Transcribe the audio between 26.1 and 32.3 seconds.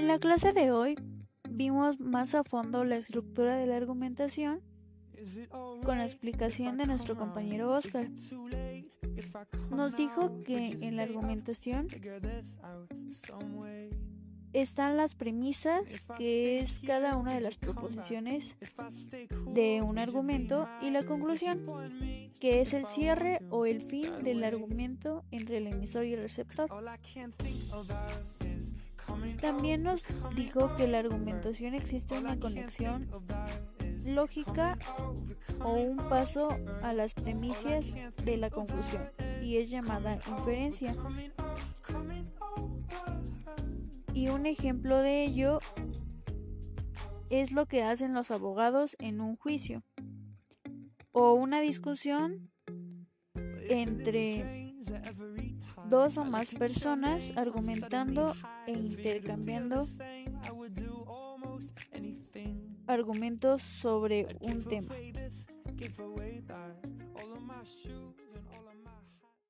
el receptor. También nos dijo que la argumentación existe